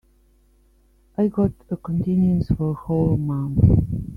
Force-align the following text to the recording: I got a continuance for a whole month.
I 1.15 1.27
got 1.27 1.51
a 1.69 1.77
continuance 1.77 2.47
for 2.49 2.71
a 2.71 2.73
whole 2.73 3.17
month. 3.17 4.09